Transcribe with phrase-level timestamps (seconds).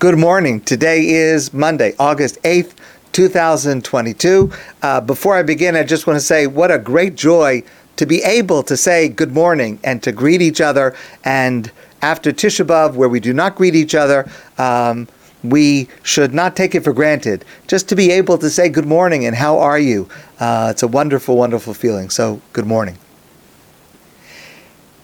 [0.00, 0.60] Good morning.
[0.60, 2.74] Today is Monday, August 8th,
[3.12, 4.50] 2022.
[4.82, 7.62] Uh, before I begin, I just want to say what a great joy
[7.96, 10.96] to be able to say good morning and to greet each other.
[11.22, 11.70] And
[12.02, 14.28] after Tisha B'Av, where we do not greet each other,
[14.58, 15.06] um,
[15.44, 17.44] we should not take it for granted.
[17.68, 20.08] Just to be able to say good morning and how are you?
[20.40, 22.10] Uh, it's a wonderful, wonderful feeling.
[22.10, 22.98] So, good morning.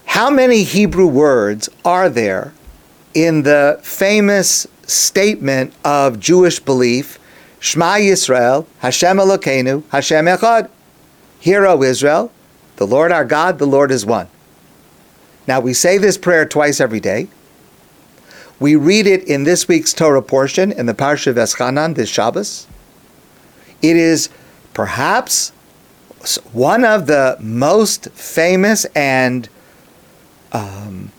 [0.05, 2.53] How many Hebrew words are there
[3.13, 7.19] in the famous statement of Jewish belief,
[7.59, 10.69] Shema Yisrael, Hashem Elokeinu, Hashem Echad?
[11.39, 12.31] Hear, O Israel,
[12.77, 14.27] the Lord our God, the Lord is one.
[15.47, 17.27] Now, we say this prayer twice every day.
[18.59, 22.67] We read it in this week's Torah portion in the Parsha of Eschanan this Shabbos.
[23.81, 24.29] It is
[24.73, 25.49] perhaps
[26.53, 29.49] one of the most famous and
[30.51, 31.11] um,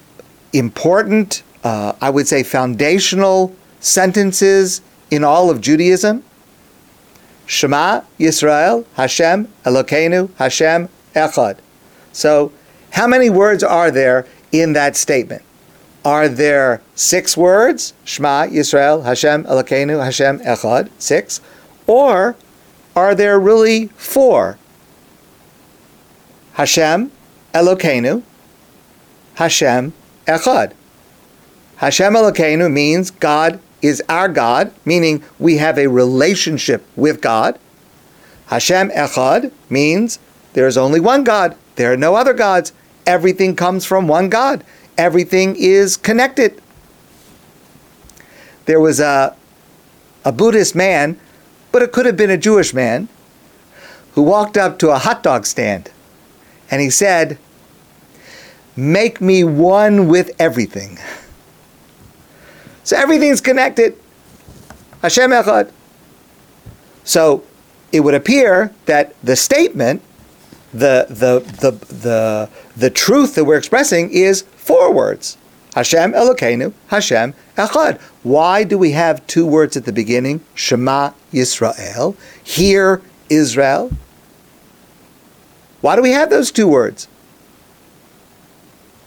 [0.53, 4.81] important, uh, I would say, foundational sentences
[5.11, 6.25] in all of Judaism.
[7.47, 11.59] Shema Yisrael, Hashem Elokeinu, Hashem Echad.
[12.13, 12.53] So,
[12.91, 15.43] how many words are there in that statement?
[16.05, 17.95] Are there six words?
[18.05, 21.41] Shema Yisrael, Hashem Elokeinu, Hashem Echad, six.
[21.87, 22.37] Or
[22.97, 24.59] are there really four?
[26.55, 27.11] Hashem
[27.55, 28.23] Elokeinu,
[29.35, 29.93] Hashem
[30.27, 30.73] Echad.
[31.83, 37.59] Hashem Elokeinu means God is our God, meaning we have a relationship with God.
[38.47, 40.21] Hashem Echad means
[40.53, 41.57] there is only one God.
[41.75, 42.73] There are no other gods.
[43.05, 44.63] Everything comes from one God.
[44.97, 46.63] Everything is connected.
[48.67, 49.35] There was a,
[50.25, 51.19] a Buddhist man,
[51.73, 53.09] but it could have been a Jewish man,
[54.13, 55.91] who walked up to a hot dog stand
[56.71, 57.39] and he said,
[58.77, 61.01] Make me one with everything.
[62.85, 63.97] So everything's connected.
[65.03, 65.71] Hashem Echad.
[67.05, 67.45] So
[67.93, 70.03] it would appear that the statement,
[70.73, 75.37] the, the, the, the, the truth that we're expressing is four words.
[75.75, 78.01] Hashem Elokeinu, Hashem Echad.
[78.23, 80.41] Why do we have two words at the beginning?
[80.55, 82.17] Shema Yisrael.
[82.43, 83.91] Hear Israel.
[85.81, 87.09] Why do we have those two words?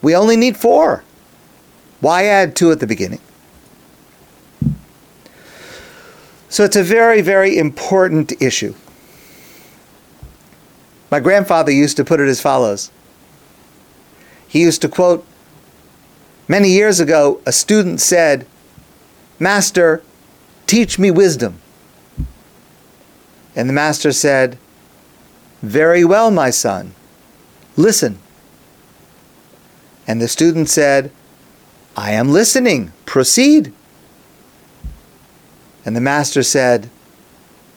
[0.02, 1.04] We only need four.
[2.02, 3.22] Why add two at the beginning?
[6.56, 8.76] So it's a very, very important issue.
[11.12, 12.92] My grandfather used to put it as follows.
[14.48, 15.26] He used to quote,
[16.48, 18.48] many years ago, a student said,
[19.38, 20.02] Master,
[20.66, 21.60] teach me wisdom.
[23.54, 24.58] And the master said,
[25.62, 26.96] Very well, my son.
[27.76, 28.18] Listen.
[30.08, 31.12] And the student said,
[31.98, 32.94] I am listening.
[33.06, 33.74] Proceed.
[35.86, 36.90] And the master said,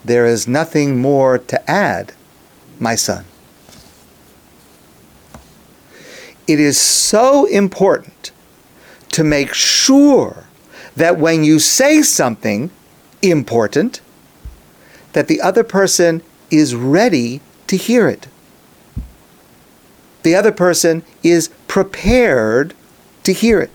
[0.04, 2.14] There is nothing more to add,
[2.78, 3.24] my son.
[6.46, 8.30] It is so important
[9.10, 10.44] to make sure
[10.96, 12.70] that when you say something
[13.20, 14.00] important,
[15.12, 18.26] that the other person is ready to hear it
[20.22, 22.74] the other person is prepared
[23.22, 23.70] to hear it.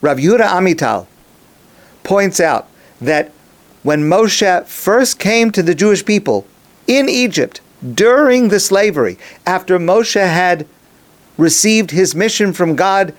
[0.00, 1.06] Rav Yehuda Amital
[2.06, 2.68] points out
[3.00, 3.32] that
[3.82, 6.46] when Moshe first came to the Jewish people
[6.86, 7.60] in Egypt
[7.94, 10.66] during the slavery, after Moshe had
[11.36, 13.12] received his mission from God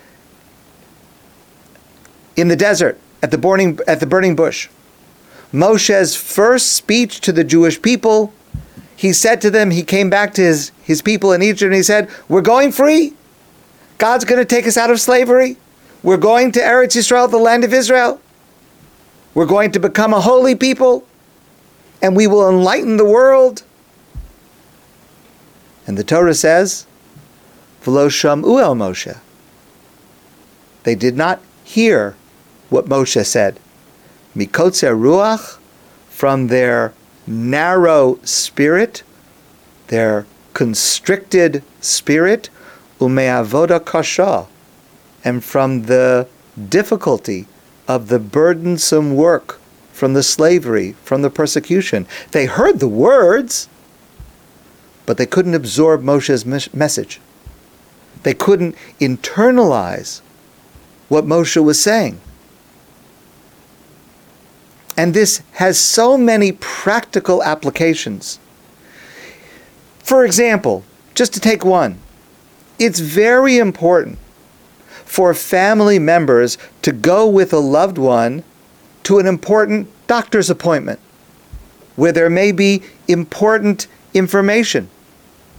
[2.36, 4.68] in the desert at the burning, at the burning bush,
[5.52, 8.32] Moshe's first speech to the Jewish people
[8.98, 11.84] he said to them, he came back to his, his people in Egypt and he
[11.84, 13.14] said, We're going free.
[13.96, 15.56] God's going to take us out of slavery.
[16.02, 18.20] We're going to Eretz Israel, the land of Israel.
[19.34, 21.06] We're going to become a holy people
[22.02, 23.62] and we will enlighten the world.
[25.86, 26.86] And the Torah says,
[27.82, 28.44] V'lo sham'u
[28.76, 29.18] Moshe.
[30.84, 32.14] They did not hear
[32.70, 33.58] what Moshe said.
[34.36, 35.58] Mikotzer ruach,
[36.10, 36.92] from their
[37.26, 39.02] narrow spirit,
[39.88, 42.50] their constricted spirit,
[42.98, 44.46] umeavoda kasha,
[45.24, 46.26] and from the
[46.68, 47.46] difficulty
[47.88, 49.58] of the burdensome work,
[49.92, 52.06] from the slavery, from the persecution.
[52.30, 53.68] They heard the words,
[55.06, 57.20] but they couldn't absorb Moshe's message.
[58.22, 60.20] They couldn't internalize
[61.08, 62.20] what Moshe was saying.
[64.96, 68.38] And this has so many practical applications.
[70.00, 71.98] For example, just to take one,
[72.78, 74.18] it's very important
[75.08, 78.44] for family members to go with a loved one
[79.02, 81.00] to an important doctor's appointment
[81.96, 84.88] where there may be important information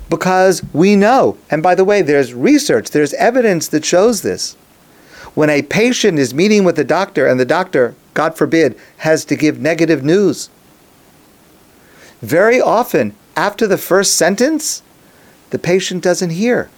[0.08, 4.54] because we know, and by the way, there's research, there's evidence that shows this.
[5.34, 9.36] When a patient is meeting with a doctor and the doctor, God forbid, has to
[9.36, 10.52] give negative news,
[12.22, 14.84] very often after the first sentence,
[15.50, 16.70] the patient doesn't hear.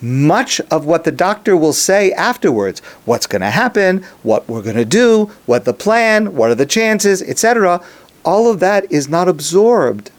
[0.00, 4.76] Much of what the doctor will say afterwards, what's going to happen, what we're going
[4.76, 7.82] to do, what the plan, what are the chances, etc.,
[8.24, 10.10] all of that is not absorbed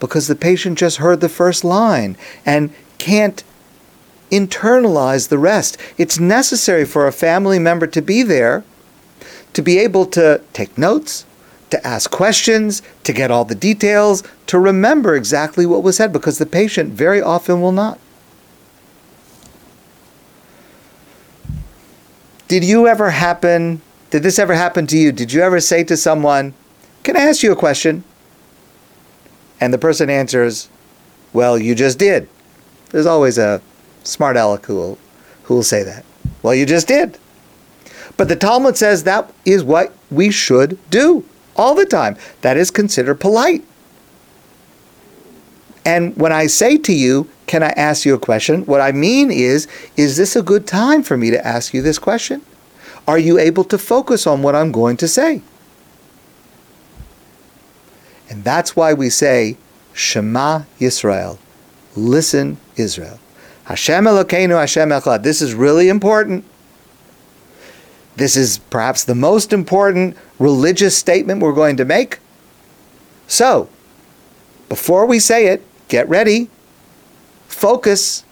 [0.00, 3.44] because the patient just heard the first line and can't
[4.30, 5.78] internalize the rest.
[5.96, 8.64] It's necessary for a family member to be there
[9.56, 11.24] to be able to take notes,
[11.70, 16.36] to ask questions, to get all the details, to remember exactly what was said because
[16.36, 17.98] the patient very often will not.
[22.48, 25.10] Did you ever happen, did this ever happen to you?
[25.10, 26.54] Did you ever say to someone,
[27.02, 28.04] Can I ask you a question?
[29.60, 30.68] And the person answers,
[31.32, 32.28] Well, you just did.
[32.90, 33.60] There's always a
[34.04, 34.98] smart aleck who will,
[35.44, 36.04] who will say that.
[36.42, 37.18] Well, you just did.
[38.16, 41.24] But the Talmud says that is what we should do
[41.56, 42.16] all the time.
[42.42, 43.64] That is considered polite.
[45.84, 48.66] And when I say to you, can I ask you a question?
[48.66, 51.98] What I mean is, is this a good time for me to ask you this
[51.98, 52.42] question?
[53.06, 55.42] Are you able to focus on what I'm going to say?
[58.28, 59.56] And that's why we say,
[59.92, 61.38] Shema Yisrael.
[61.94, 63.18] Listen, Israel.
[63.64, 65.22] Hashem Elokeinu, Hashem Echad.
[65.22, 66.44] This is really important.
[68.16, 72.18] This is perhaps the most important religious statement we're going to make.
[73.28, 73.68] So,
[74.68, 76.50] before we say it, get ready,
[77.56, 78.24] focus,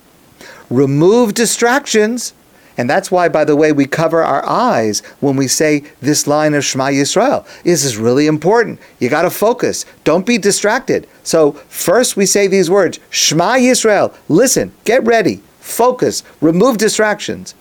[0.69, 2.35] remove distractions,
[2.77, 6.55] and that's why, by the way, we cover our eyes when we say this line
[6.55, 7.47] of Shema Yisrael.
[7.63, 8.81] This is really important.
[8.99, 9.87] You got to focus.
[10.03, 11.07] Don't be distracted.
[11.23, 14.15] So, first we say these words Shema Yisrael.
[14.29, 17.55] Listen, get ready, focus, remove distractions.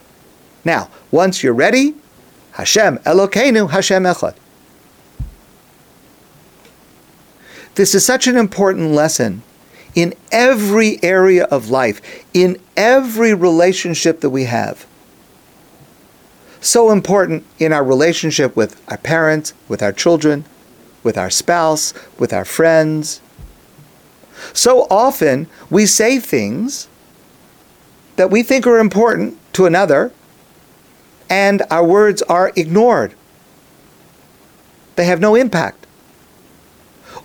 [0.64, 1.94] Now, once you're ready,
[2.52, 4.34] Hashem Elokeinu, Hashem Echad.
[7.76, 9.42] This is such an important lesson
[9.94, 12.00] in every area of life,
[12.32, 14.86] in every relationship that we have
[16.64, 20.44] so important in our relationship with our parents, with our children,
[21.02, 23.20] with our spouse, with our friends.
[24.52, 26.88] So often we say things
[28.16, 30.12] that we think are important to another,
[31.28, 33.14] and our words are ignored.
[34.96, 35.86] They have no impact.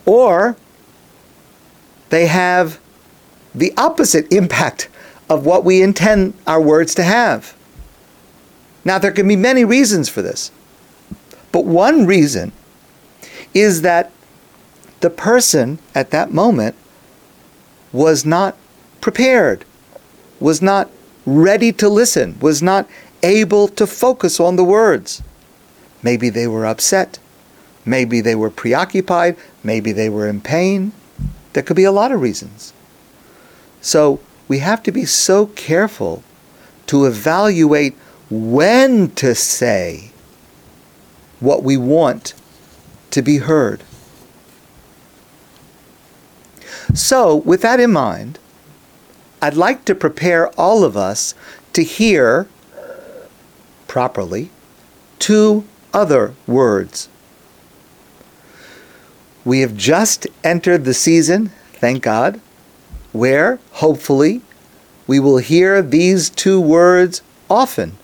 [0.04, 0.56] Or
[2.10, 2.78] they have
[3.54, 4.88] the opposite impact
[5.28, 7.56] of what we intend our words to have.
[8.84, 10.50] Now, there can be many reasons for this,
[11.52, 12.52] but one reason
[13.54, 14.10] is that
[15.00, 16.76] the person at that moment
[17.92, 18.56] was not
[19.00, 19.64] prepared,
[20.38, 20.90] was not
[21.26, 22.88] ready to listen, was not
[23.22, 25.22] able to focus on the words.
[26.02, 27.18] Maybe they were upset,
[27.84, 30.92] maybe they were preoccupied, maybe they were in pain.
[31.52, 32.72] There could be a lot of reasons.
[33.80, 36.22] So we have to be so careful
[36.86, 37.94] to evaluate
[38.28, 40.10] when to say
[41.40, 42.34] what we want
[43.10, 43.82] to be heard.
[46.94, 48.38] So, with that in mind,
[49.40, 51.34] I'd like to prepare all of us
[51.72, 52.48] to hear
[53.86, 54.50] properly
[55.18, 57.08] two other words.
[59.44, 62.40] We have just entered the season, thank God,
[63.12, 64.42] where hopefully
[65.06, 67.96] we will hear these two words often.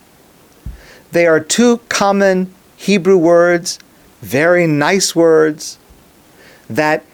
[1.13, 3.79] They are two common Hebrew words,
[4.21, 5.79] very nice words,
[6.69, 7.05] that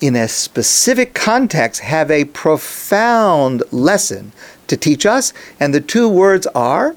[0.00, 4.32] in a specific context have a profound lesson
[4.66, 5.32] to teach us.
[5.60, 6.96] And the two words are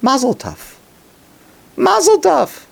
[0.00, 0.76] Mazel Tov.
[1.76, 2.67] Mazel Tov.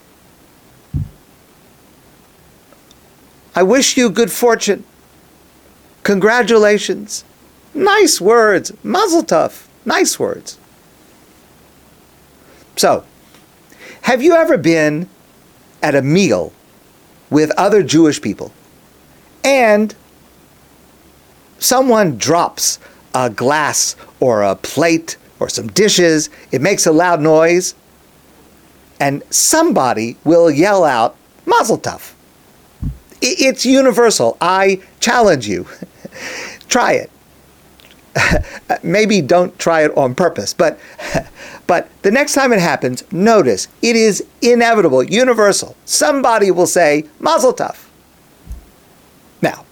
[3.56, 4.84] I wish you good fortune.
[6.02, 7.24] Congratulations.
[7.74, 8.72] Nice words.
[8.84, 9.66] Mazel Tov.
[9.86, 10.58] Nice words.
[12.76, 13.04] So,
[14.02, 15.08] have you ever been
[15.82, 16.52] at a meal
[17.30, 18.52] with other Jewish people
[19.42, 19.94] and
[21.58, 22.78] someone drops
[23.14, 27.74] a glass or a plate or some dishes, it makes a loud noise,
[29.00, 32.15] and somebody will yell out, Mazel Tov.
[33.28, 34.36] It's universal.
[34.40, 35.66] I challenge you.
[36.68, 37.10] Try it.
[38.82, 40.78] maybe don't try it on purpose, but
[41.66, 45.76] but the next time it happens, notice it is inevitable, universal.
[45.84, 47.76] Somebody will say Mazel Tov.
[49.42, 49.64] Now,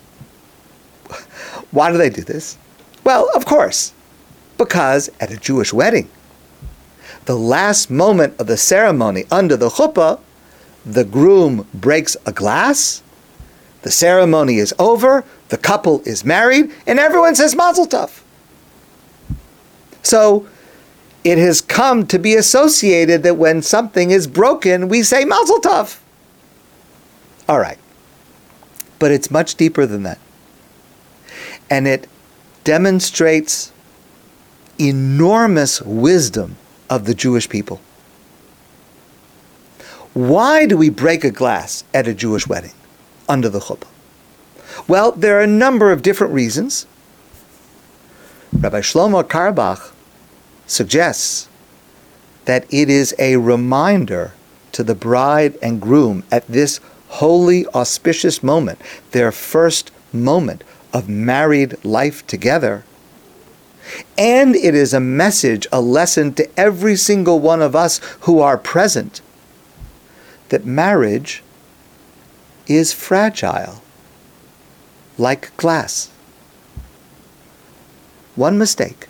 [1.70, 2.58] why do they do this?
[3.02, 3.92] Well, of course,
[4.58, 6.08] because at a Jewish wedding,
[7.24, 10.20] the last moment of the ceremony under the chuppah,
[10.84, 13.02] the groom breaks a glass,
[13.84, 18.22] the ceremony is over, the couple is married, and everyone says Mazel Tov.
[20.02, 20.48] So
[21.22, 26.00] it has come to be associated that when something is broken, we say Mazel Tov.
[27.46, 27.76] All right.
[28.98, 30.18] But it's much deeper than that.
[31.68, 32.08] And it
[32.64, 33.70] demonstrates
[34.78, 36.56] enormous wisdom
[36.88, 37.82] of the Jewish people.
[40.14, 42.72] Why do we break a glass at a Jewish wedding
[43.28, 43.86] under the chuppah?
[44.88, 46.86] Well, there are a number of different reasons.
[48.52, 49.92] Rabbi Shlomo Carlebach
[50.66, 51.48] suggests
[52.44, 54.32] that it is a reminder
[54.72, 58.80] to the bride and groom at this holy, auspicious moment,
[59.12, 62.84] their first moment of married life together.
[64.18, 68.58] And it is a message, a lesson to every single one of us who are
[68.58, 69.20] present
[70.48, 71.43] that marriage
[72.66, 73.82] is fragile,
[75.18, 76.10] like glass.
[78.34, 79.08] One mistake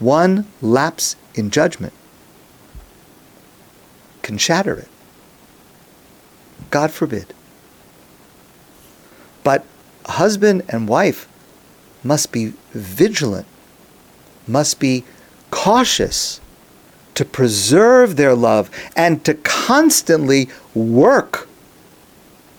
[0.00, 1.92] one lapse in judgment
[4.22, 4.88] can shatter it.
[6.70, 7.32] God forbid.
[9.44, 9.64] But
[10.06, 11.28] husband and wife
[12.02, 13.46] must be vigilant,
[14.46, 15.04] must be
[15.50, 16.40] cautious
[17.20, 21.46] to preserve their love and to constantly work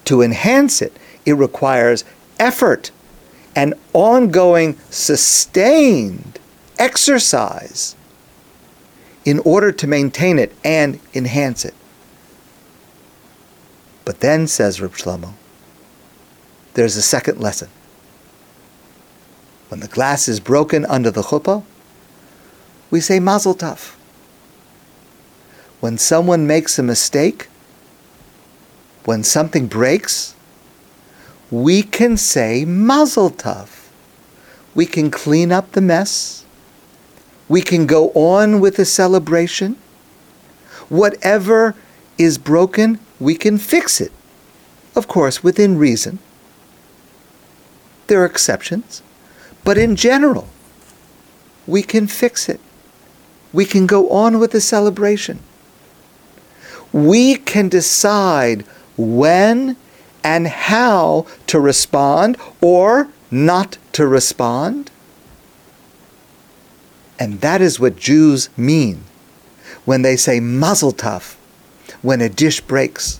[0.05, 0.95] to enhance it.
[1.25, 2.03] It requires
[2.39, 2.91] effort
[3.55, 6.37] and ongoing, sustained
[6.77, 7.95] exercise
[9.25, 11.73] in order to maintain it and enhance it.
[14.05, 15.33] But then, says Reb Shlomo,
[16.75, 17.69] there's a second lesson.
[19.69, 21.63] When the glass is broken under the chuppah,
[22.91, 23.95] we say mazel tov.
[25.81, 27.49] When someone makes a mistake,
[29.03, 30.35] when something breaks,
[31.49, 33.89] we can say mazel tov.
[34.73, 36.41] We can clean up the mess
[37.51, 39.75] we can go on with the celebration.
[40.87, 41.75] Whatever
[42.17, 44.13] is broken, we can fix it.
[44.95, 46.19] Of course, within reason.
[48.07, 49.03] There are exceptions.
[49.65, 50.47] But in general,
[51.67, 52.61] we can fix it.
[53.51, 55.39] We can go on with the celebration.
[56.93, 58.63] We can decide
[58.97, 59.77] when
[60.23, 64.91] and how to respond or not to respond.
[67.19, 69.03] And that is what Jews mean
[69.85, 71.35] when they say mazel tov
[72.01, 73.19] when a dish breaks.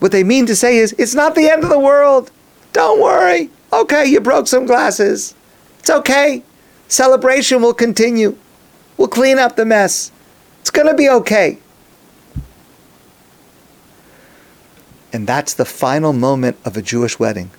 [0.00, 2.30] What they mean to say is, it's not the end of the world.
[2.72, 3.50] Don't worry.
[3.72, 5.34] Okay, you broke some glasses.
[5.78, 6.42] It's okay.
[6.88, 8.36] Celebration will continue.
[8.96, 10.10] We'll clean up the mess.
[10.60, 11.58] It's going to be okay.
[15.12, 17.50] And that's the final moment of a Jewish wedding.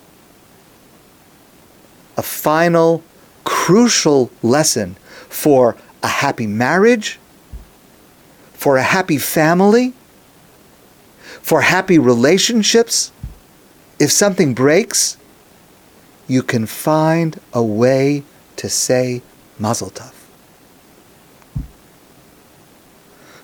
[2.18, 3.04] A final
[3.44, 4.96] crucial lesson
[5.30, 7.20] for a happy marriage,
[8.54, 9.94] for a happy family,
[11.42, 13.12] for happy relationships.
[14.00, 15.18] If something breaks,
[16.28, 18.24] you can find a way
[18.56, 19.22] to say
[19.60, 20.14] Mazel Tov.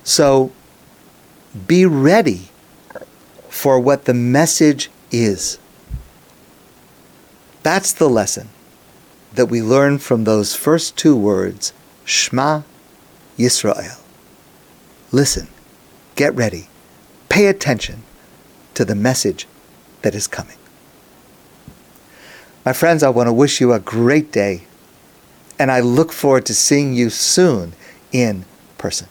[0.04, 0.52] So
[1.68, 2.50] be ready
[3.58, 5.58] for what the message is.
[7.64, 8.50] That's the lesson
[9.34, 11.74] that we learn from those first two words,
[12.06, 12.62] Shema
[13.36, 14.00] Yisrael.
[15.12, 15.48] Listen,
[16.16, 16.68] get ready,
[17.30, 18.04] pay attention
[18.76, 19.48] to the message
[20.04, 20.58] that is coming.
[22.64, 24.68] My friends, I want to wish you a great day,
[25.58, 27.74] and I look forward to seeing you soon
[28.12, 28.46] in
[28.78, 29.08] person.